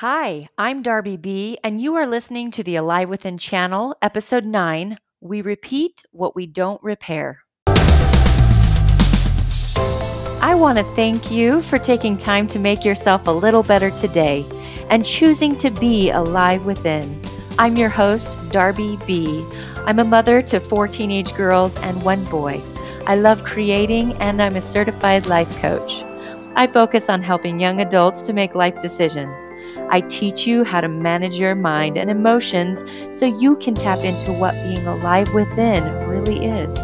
[0.00, 4.98] Hi, I'm Darby B, and you are listening to the Alive Within channel, episode 9
[5.22, 7.38] We Repeat What We Don't Repair.
[7.66, 7.72] I
[10.54, 14.44] want to thank you for taking time to make yourself a little better today
[14.90, 17.18] and choosing to be alive within.
[17.58, 19.46] I'm your host, Darby B.
[19.86, 22.60] I'm a mother to four teenage girls and one boy.
[23.06, 26.04] I love creating, and I'm a certified life coach.
[26.54, 29.55] I focus on helping young adults to make life decisions.
[29.90, 32.84] I teach you how to manage your mind and emotions
[33.16, 36.76] so you can tap into what being alive within really is.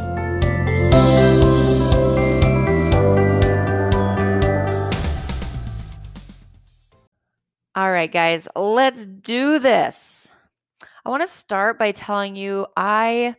[7.75, 10.29] All right, guys, let's do this.
[11.05, 13.35] I want to start by telling you I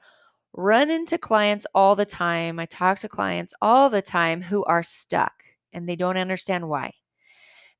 [0.53, 2.59] run into clients all the time.
[2.59, 5.33] I talk to clients all the time who are stuck
[5.71, 6.93] and they don't understand why.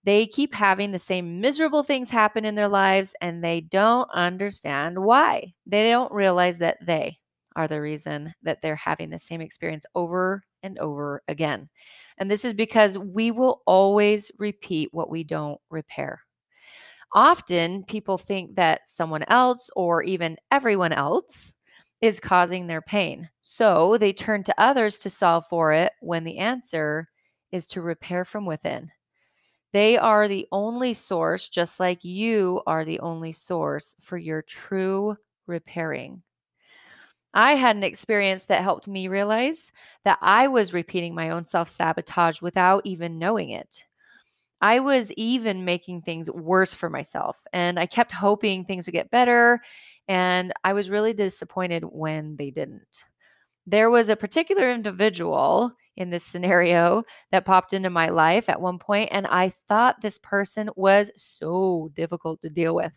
[0.06, 5.02] They keep having the same miserable things happen in their lives and they don't understand
[5.02, 5.54] why.
[5.66, 7.18] They don't realize that they
[7.56, 11.70] are the reason that they're having the same experience over and over again.
[12.18, 16.22] And this is because we will always repeat what we don't repair.
[17.14, 21.54] Often people think that someone else or even everyone else
[22.02, 23.30] is causing their pain.
[23.42, 27.08] So they turn to others to solve for it when the answer
[27.52, 28.92] is to repair from within.
[29.74, 35.18] They are the only source, just like you are the only source for your true
[35.48, 36.24] repairing.
[37.34, 39.72] I had an experience that helped me realize
[40.06, 43.84] that I was repeating my own self sabotage without even knowing it.
[44.62, 49.12] I was even making things worse for myself, and I kept hoping things would get
[49.12, 49.62] better.
[50.08, 53.04] And I was really disappointed when they didn't.
[53.68, 58.80] There was a particular individual in this scenario that popped into my life at one
[58.80, 62.94] point, and I thought this person was so difficult to deal with.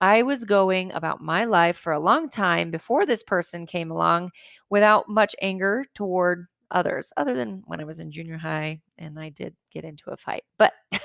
[0.00, 4.30] I was going about my life for a long time before this person came along
[4.70, 9.28] without much anger toward others, other than when I was in junior high and I
[9.30, 10.44] did get into a fight.
[10.56, 10.72] But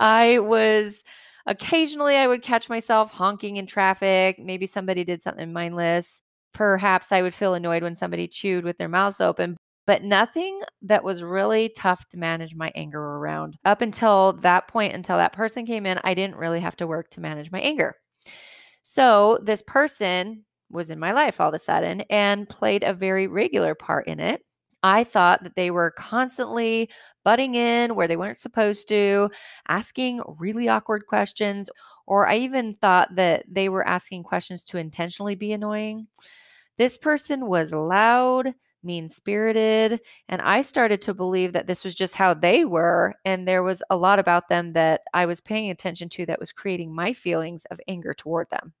[0.00, 1.04] I was
[1.46, 4.38] occasionally I would catch myself honking in traffic.
[4.38, 6.21] Maybe somebody did something mindless
[6.54, 11.04] perhaps I would feel annoyed when somebody chewed with their mouths open, but nothing that
[11.04, 13.56] was really tough to manage my anger around.
[13.64, 17.10] Up until that point, until that person came in, I didn't really have to work
[17.10, 17.96] to manage my anger.
[18.82, 23.26] So this person was in my life all of a sudden and played a very
[23.26, 24.42] regular part in it.
[24.82, 26.90] I thought that they were constantly
[27.24, 29.30] butting in where they weren't supposed to,
[29.68, 31.70] asking really awkward questions,
[32.06, 36.06] or I even thought that they were asking questions to intentionally be annoying.
[36.78, 42.16] This person was loud, mean spirited, and I started to believe that this was just
[42.16, 43.14] how they were.
[43.24, 46.52] And there was a lot about them that I was paying attention to that was
[46.52, 48.72] creating my feelings of anger toward them.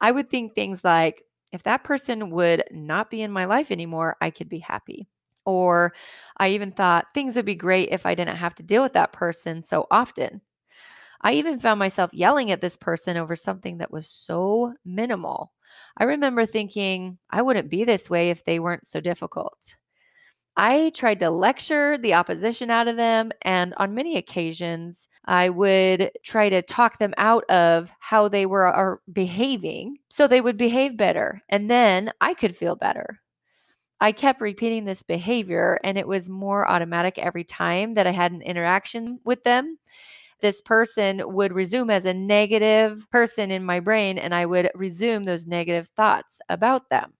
[0.00, 1.22] I would think things like,
[1.52, 5.08] if that person would not be in my life anymore, I could be happy.
[5.44, 5.92] Or
[6.36, 9.12] I even thought things would be great if I didn't have to deal with that
[9.12, 10.40] person so often.
[11.22, 15.52] I even found myself yelling at this person over something that was so minimal.
[15.96, 19.76] I remember thinking I wouldn't be this way if they weren't so difficult.
[20.56, 26.10] I tried to lecture the opposition out of them, and on many occasions, I would
[26.24, 31.40] try to talk them out of how they were behaving so they would behave better,
[31.48, 33.20] and then I could feel better.
[34.00, 38.32] I kept repeating this behavior, and it was more automatic every time that I had
[38.32, 39.78] an interaction with them
[40.42, 45.24] this person would resume as a negative person in my brain and I would resume
[45.24, 47.12] those negative thoughts about them.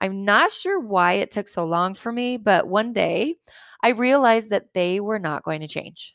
[0.00, 3.36] I'm not sure why it took so long for me, but one day
[3.82, 6.14] I realized that they were not going to change.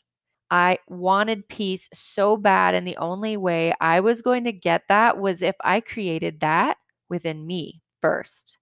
[0.50, 5.18] I wanted peace so bad, and the only way I was going to get that
[5.18, 6.76] was if I created that
[7.08, 8.58] within me first.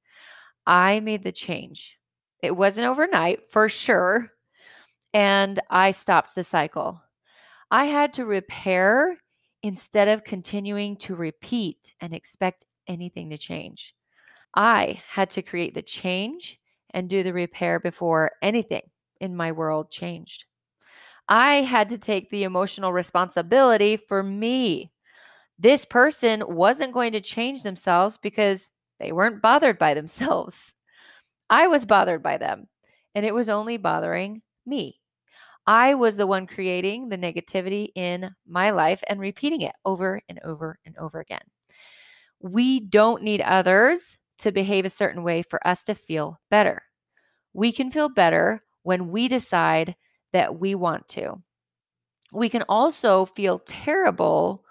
[0.66, 1.99] I made the change.
[2.43, 4.31] It wasn't overnight for sure.
[5.12, 7.03] And I stopped the cycle.
[7.70, 9.16] I had to repair
[9.62, 13.95] instead of continuing to repeat and expect anything to change.
[14.54, 16.59] I had to create the change
[16.92, 18.83] and do the repair before anything
[19.21, 20.47] in my world changed.
[21.28, 24.91] I had to take the emotional responsibility for me.
[25.59, 30.74] This person wasn't going to change themselves because they weren't bothered by themselves.
[31.48, 32.68] I was bothered by them,
[33.15, 34.99] and it was only bothering me.
[35.71, 40.41] I was the one creating the negativity in my life and repeating it over and
[40.45, 41.45] over and over again.
[42.41, 46.83] We don't need others to behave a certain way for us to feel better.
[47.53, 49.95] We can feel better when we decide
[50.33, 51.41] that we want to.
[52.33, 54.65] We can also feel terrible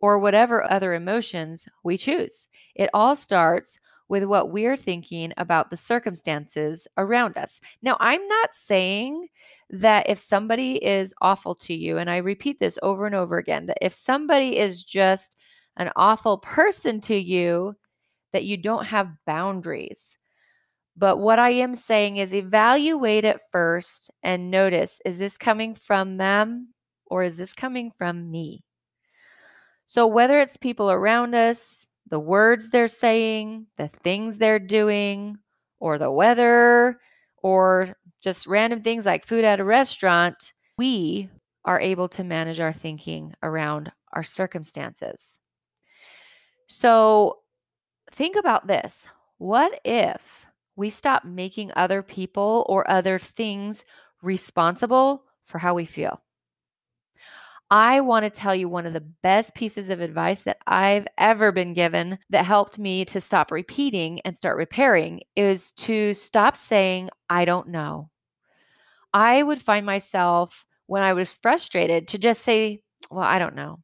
[0.00, 2.48] or whatever other emotions we choose.
[2.76, 7.60] It all starts with what we're thinking about the circumstances around us.
[7.82, 9.28] Now, I'm not saying
[9.70, 13.66] that if somebody is awful to you, and I repeat this over and over again,
[13.66, 15.36] that if somebody is just
[15.76, 17.74] an awful person to you,
[18.32, 20.18] that you don't have boundaries.
[20.96, 26.18] But what I am saying is evaluate it first and notice is this coming from
[26.18, 26.68] them
[27.06, 28.64] or is this coming from me?
[29.86, 35.38] So, whether it's people around us, the words they're saying, the things they're doing,
[35.80, 37.00] or the weather,
[37.42, 41.28] or just random things like food at a restaurant, we
[41.64, 45.38] are able to manage our thinking around our circumstances.
[46.68, 47.40] So,
[48.12, 48.96] think about this.
[49.38, 50.46] What if
[50.76, 53.84] we stop making other people or other things
[54.22, 56.22] responsible for how we feel?
[57.70, 61.50] I want to tell you one of the best pieces of advice that I've ever
[61.50, 67.10] been given that helped me to stop repeating and start repairing is to stop saying,
[67.28, 68.10] I don't know.
[69.12, 73.80] I would find myself when I was frustrated to just say, Well, I don't know.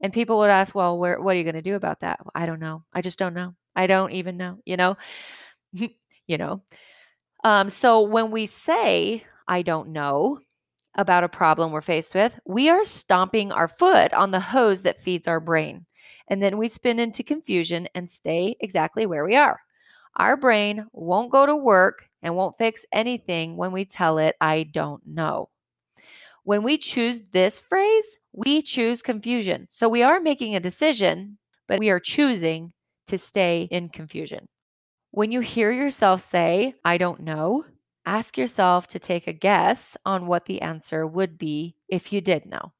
[0.00, 2.20] And people would ask, Well, where, what are you going to do about that?
[2.22, 2.84] Well, I don't know.
[2.92, 3.54] I just don't know.
[3.74, 4.96] I don't even know, you know?
[5.72, 6.62] you know?
[7.42, 10.40] Um, so when we say, I don't know,
[10.96, 15.02] about a problem we're faced with, we are stomping our foot on the hose that
[15.02, 15.86] feeds our brain.
[16.28, 19.60] And then we spin into confusion and stay exactly where we are.
[20.16, 24.64] Our brain won't go to work and won't fix anything when we tell it, I
[24.64, 25.48] don't know.
[26.44, 29.66] When we choose this phrase, we choose confusion.
[29.70, 31.38] So we are making a decision,
[31.68, 32.72] but we are choosing
[33.06, 34.48] to stay in confusion.
[35.12, 37.64] When you hear yourself say, I don't know,
[38.06, 42.46] ask yourself to take a guess on what the answer would be if you did
[42.46, 42.72] know.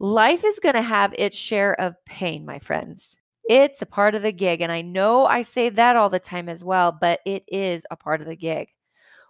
[0.00, 3.16] Life is going to have its share of pain, my friends.
[3.48, 4.60] It's a part of the gig.
[4.60, 7.96] And I know I say that all the time as well, but it is a
[7.96, 8.68] part of the gig.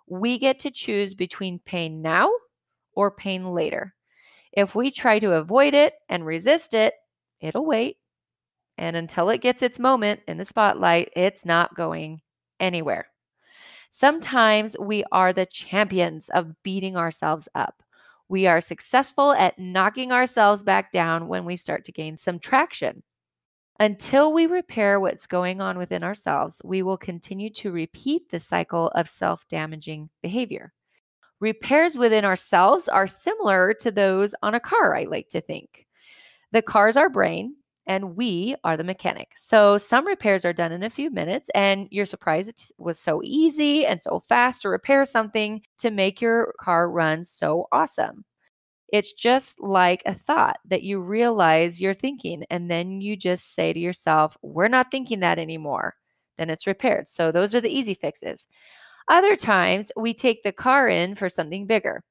[0.06, 2.30] We get to choose between pain now
[2.92, 3.94] or pain later.
[4.52, 6.94] If we try to avoid it and resist it,
[7.40, 7.96] it'll wait.
[8.76, 12.20] And until it gets its moment in the spotlight, it's not going
[12.60, 13.08] anywhere.
[13.90, 17.82] Sometimes we are the champions of beating ourselves up.
[18.28, 23.02] We are successful at knocking ourselves back down when we start to gain some traction.
[23.80, 28.88] Until we repair what's going on within ourselves, we will continue to repeat the cycle
[28.88, 30.72] of self damaging behavior.
[31.40, 35.86] Repairs within ourselves are similar to those on a car, I like to think.
[36.50, 37.54] The car's our brain,
[37.88, 39.30] and we are the mechanic.
[39.36, 43.20] So some repairs are done in a few minutes, and you're surprised it was so
[43.24, 48.24] easy and so fast to repair something to make your car run so awesome.
[48.92, 53.72] It's just like a thought that you realize you're thinking, and then you just say
[53.72, 55.94] to yourself, We're not thinking that anymore.
[56.38, 57.08] Then it's repaired.
[57.08, 58.46] So those are the easy fixes.
[59.08, 62.02] Other times, we take the car in for something bigger,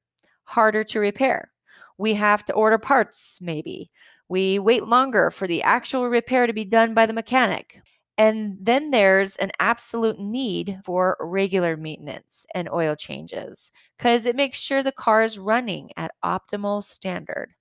[0.44, 1.52] harder to repair.
[1.98, 3.90] We have to order parts, maybe.
[4.28, 7.80] We wait longer for the actual repair to be done by the mechanic.
[8.18, 14.58] And then there's an absolute need for regular maintenance and oil changes because it makes
[14.58, 17.54] sure the car is running at optimal standard.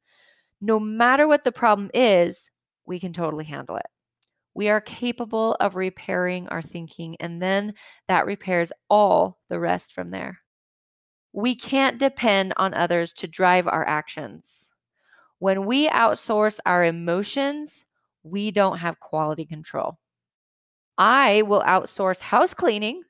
[0.61, 2.51] No matter what the problem is,
[2.85, 3.87] we can totally handle it.
[4.55, 7.75] We are capable of repairing our thinking, and then
[8.07, 10.39] that repairs all the rest from there.
[11.33, 14.66] We can't depend on others to drive our actions.
[15.39, 17.85] When we outsource our emotions,
[18.23, 19.97] we don't have quality control.
[20.97, 23.03] I will outsource house cleaning,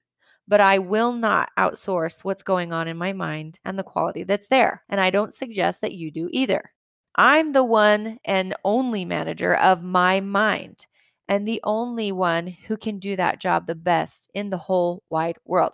[0.48, 4.48] but I will not outsource what's going on in my mind and the quality that's
[4.50, 4.84] there.
[4.89, 6.72] And I don't suggest that you do either.
[7.15, 10.86] I'm the one and only manager of my mind
[11.27, 15.38] and the only one who can do that job the best in the whole wide
[15.46, 15.74] world.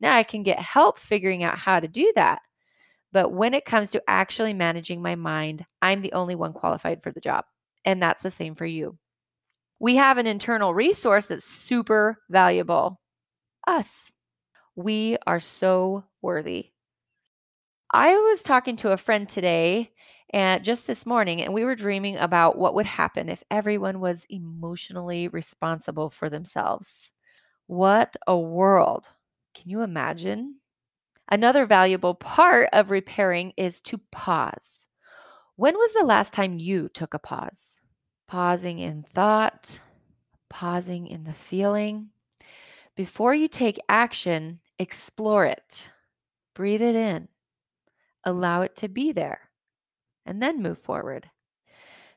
[0.00, 2.40] Now I can get help figuring out how to do that,
[3.14, 7.12] but when it comes to actually managing my mind, I'm the only one qualified for
[7.12, 7.46] the job.
[7.86, 8.98] And that's the same for you.
[9.80, 13.00] We have an internal resource that's super valuable
[13.66, 14.10] us.
[14.76, 16.72] We are so worthy.
[17.92, 19.92] I was talking to a friend today
[20.30, 24.26] and just this morning, and we were dreaming about what would happen if everyone was
[24.28, 27.10] emotionally responsible for themselves.
[27.68, 29.08] What a world!
[29.54, 30.56] Can you imagine?
[31.28, 34.86] Another valuable part of repairing is to pause.
[35.56, 37.80] When was the last time you took a pause?
[38.28, 39.80] Pausing in thought,
[40.50, 42.10] pausing in the feeling.
[42.96, 45.90] Before you take action, explore it.
[46.54, 47.28] Breathe it in.
[48.24, 49.50] Allow it to be there.
[50.26, 51.30] and then move forward.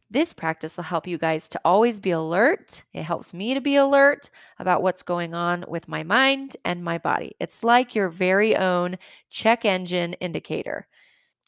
[0.09, 2.83] This practice will help you guys to always be alert.
[2.93, 6.97] It helps me to be alert about what's going on with my mind and my
[6.97, 7.35] body.
[7.41, 8.97] It's like your very own
[9.29, 10.87] check engine indicator.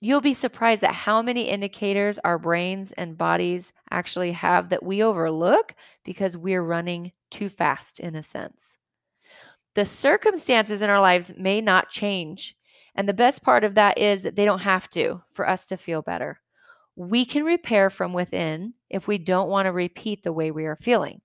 [0.01, 5.03] You'll be surprised at how many indicators our brains and bodies actually have that we
[5.03, 5.73] overlook
[6.03, 8.73] because we're running too fast, in a sense.
[9.75, 12.55] The circumstances in our lives may not change.
[12.95, 15.77] And the best part of that is that they don't have to for us to
[15.77, 16.41] feel better.
[16.99, 20.75] We can repair from within if we don't want to repeat the way we are
[20.75, 21.21] feeling.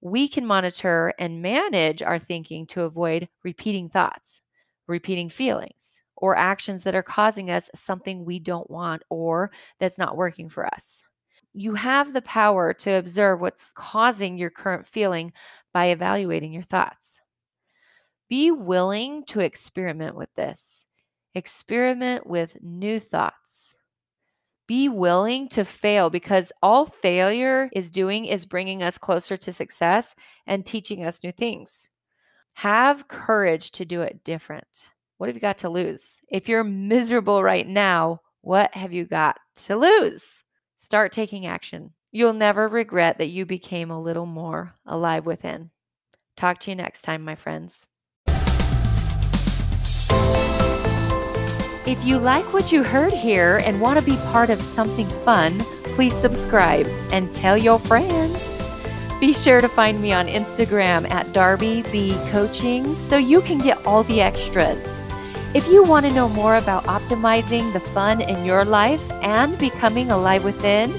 [0.00, 4.40] We can monitor and manage our thinking to avoid repeating thoughts,
[4.86, 10.16] repeating feelings, or actions that are causing us something we don't want or that's not
[10.16, 11.04] working for us.
[11.52, 15.34] You have the power to observe what's causing your current feeling
[15.74, 17.20] by evaluating your thoughts.
[18.30, 20.86] Be willing to experiment with this.
[21.34, 23.71] Experiment with new thoughts.
[24.72, 30.14] Be willing to fail because all failure is doing is bringing us closer to success
[30.46, 31.90] and teaching us new things.
[32.54, 34.88] Have courage to do it different.
[35.18, 36.02] What have you got to lose?
[36.30, 40.24] If you're miserable right now, what have you got to lose?
[40.78, 41.90] Start taking action.
[42.10, 45.68] You'll never regret that you became a little more alive within.
[46.34, 47.86] Talk to you next time, my friends.
[51.84, 55.58] If you like what you heard here and want to be part of something fun,
[55.96, 58.38] please subscribe and tell your friends.
[59.18, 63.84] Be sure to find me on Instagram at Darby B Coaching so you can get
[63.84, 64.78] all the extras.
[65.54, 70.12] If you want to know more about optimizing the fun in your life and becoming
[70.12, 70.94] alive within,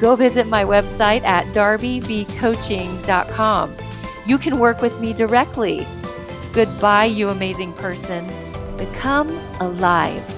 [0.00, 3.76] go visit my website at darbybcoaching.com.
[4.26, 5.86] You can work with me directly.
[6.52, 8.28] Goodbye, you amazing person.
[8.76, 9.30] Become
[9.60, 10.35] alive.